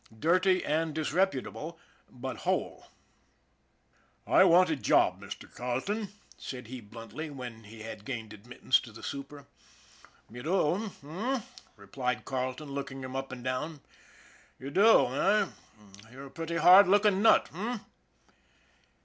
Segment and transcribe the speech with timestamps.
[0.19, 1.77] Dirty and disreputable,
[2.09, 2.87] but whole."
[4.25, 5.47] I want a job, Mr.
[5.53, 9.45] Carleton," said he bluntly, when he had gained admittance to the super.
[10.27, 11.41] "You do, eh?"
[11.75, 13.81] replied Carleton, looking him up and down."
[14.59, 15.45] You do, eh?
[16.11, 17.81] You're a pretty hard look ing nut, h'm